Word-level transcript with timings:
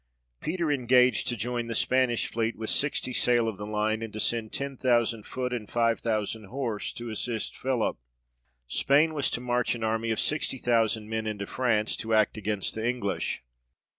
Peter 0.39 0.71
engaged 0.71 1.27
to 1.27 1.35
join 1.37 1.67
the 1.67 1.75
Spanish 1.75 2.25
fleet 2.25 2.55
with 2.55 2.71
sixty 2.71 3.13
sail 3.13 3.47
of 3.47 3.57
the 3.57 3.67
line, 3.67 4.01
and 4.01 4.11
to 4.11 4.19
send 4.19 4.51
ten 4.51 4.75
thousand 4.75 5.27
foot 5.27 5.53
and 5.53 5.69
five 5.69 5.99
thousand 5.99 6.45
horse 6.45 6.91
to 6.91 7.11
assist 7.11 7.55
Philip. 7.55 7.97
Spain 8.67 9.13
was 9.13 9.29
to 9.29 9.41
march 9.41 9.75
an 9.75 9.83
army 9.83 10.09
of 10.09 10.19
sixty 10.19 10.57
thousand 10.57 11.07
men 11.07 11.27
into 11.27 11.45
France, 11.45 11.95
to 11.97 12.15
act 12.15 12.35
against 12.35 12.73
the 12.73 12.83
English. 12.83 13.43